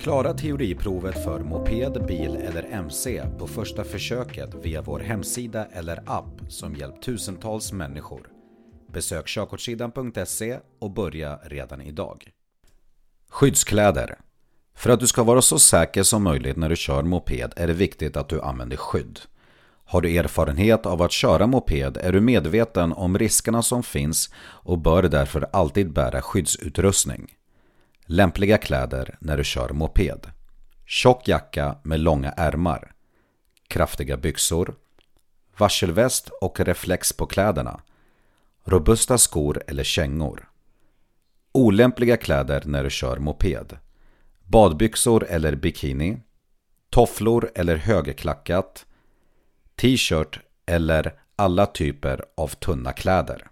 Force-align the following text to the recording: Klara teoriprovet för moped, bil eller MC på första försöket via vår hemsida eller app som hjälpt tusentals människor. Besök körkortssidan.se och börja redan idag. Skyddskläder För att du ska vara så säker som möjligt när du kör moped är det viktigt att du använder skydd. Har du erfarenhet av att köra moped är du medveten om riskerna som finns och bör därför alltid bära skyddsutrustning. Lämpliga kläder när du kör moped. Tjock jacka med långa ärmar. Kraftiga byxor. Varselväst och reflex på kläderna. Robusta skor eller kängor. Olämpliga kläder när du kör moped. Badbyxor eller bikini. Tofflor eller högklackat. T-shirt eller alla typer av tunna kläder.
Klara 0.00 0.34
teoriprovet 0.34 1.24
för 1.24 1.40
moped, 1.40 2.06
bil 2.06 2.36
eller 2.36 2.62
MC 2.62 3.22
på 3.38 3.46
första 3.46 3.84
försöket 3.84 4.54
via 4.62 4.82
vår 4.82 5.00
hemsida 5.00 5.66
eller 5.72 6.02
app 6.06 6.40
som 6.48 6.76
hjälpt 6.76 7.02
tusentals 7.02 7.72
människor. 7.72 8.28
Besök 8.92 9.26
körkortssidan.se 9.26 10.58
och 10.78 10.90
börja 10.90 11.36
redan 11.36 11.80
idag. 11.80 12.30
Skyddskläder 13.28 14.18
För 14.74 14.90
att 14.90 15.00
du 15.00 15.06
ska 15.06 15.22
vara 15.22 15.42
så 15.42 15.58
säker 15.58 16.02
som 16.02 16.22
möjligt 16.22 16.56
när 16.56 16.68
du 16.68 16.76
kör 16.76 17.02
moped 17.02 17.52
är 17.56 17.66
det 17.66 17.72
viktigt 17.72 18.16
att 18.16 18.28
du 18.28 18.40
använder 18.40 18.76
skydd. 18.76 19.20
Har 19.84 20.00
du 20.00 20.16
erfarenhet 20.16 20.86
av 20.86 21.02
att 21.02 21.12
köra 21.12 21.46
moped 21.46 21.96
är 21.96 22.12
du 22.12 22.20
medveten 22.20 22.92
om 22.92 23.18
riskerna 23.18 23.62
som 23.62 23.82
finns 23.82 24.30
och 24.40 24.78
bör 24.78 25.02
därför 25.02 25.46
alltid 25.52 25.92
bära 25.92 26.22
skyddsutrustning. 26.22 27.34
Lämpliga 28.12 28.58
kläder 28.58 29.16
när 29.20 29.36
du 29.36 29.44
kör 29.44 29.68
moped. 29.68 30.30
Tjock 30.86 31.28
jacka 31.28 31.78
med 31.82 32.00
långa 32.00 32.30
ärmar. 32.30 32.92
Kraftiga 33.68 34.16
byxor. 34.16 34.74
Varselväst 35.58 36.28
och 36.28 36.60
reflex 36.60 37.12
på 37.12 37.26
kläderna. 37.26 37.80
Robusta 38.64 39.18
skor 39.18 39.62
eller 39.66 39.84
kängor. 39.84 40.48
Olämpliga 41.52 42.16
kläder 42.16 42.62
när 42.66 42.84
du 42.84 42.90
kör 42.90 43.16
moped. 43.16 43.78
Badbyxor 44.44 45.26
eller 45.28 45.54
bikini. 45.54 46.18
Tofflor 46.90 47.50
eller 47.54 47.76
högklackat. 47.76 48.86
T-shirt 49.76 50.40
eller 50.66 51.20
alla 51.36 51.66
typer 51.66 52.24
av 52.36 52.48
tunna 52.48 52.92
kläder. 52.92 53.50